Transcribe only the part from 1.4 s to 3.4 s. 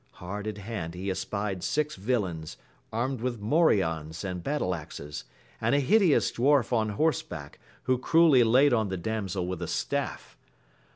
six villains, armed with